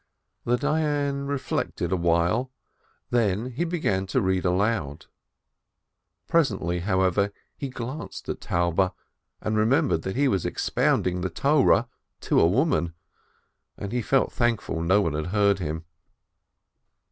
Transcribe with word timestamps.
The 0.45 0.57
Dayan 0.57 1.27
reflected 1.27 1.91
a 1.91 1.95
while, 1.95 2.51
then 3.11 3.51
he 3.51 3.63
began 3.65 4.07
to 4.07 4.19
read 4.19 4.45
aloud. 4.45 5.05
Presently, 6.27 6.79
however, 6.79 7.31
he 7.55 7.69
glanced 7.69 8.27
at 8.27 8.41
Taube, 8.41 8.95
and 9.41 9.55
remem 9.55 9.95
bered 9.95 10.15
he 10.15 10.27
was 10.27 10.43
expounding 10.43 11.21
the 11.21 11.29
Torah 11.29 11.87
to 12.21 12.39
a 12.39 12.47
woman! 12.47 12.95
And 13.77 13.91
he 13.91 14.01
felt 14.01 14.31
thankful 14.31 14.81
no 14.81 15.01
one 15.01 15.13
had 15.13 15.27
heard 15.27 15.59
him.' 15.59 15.85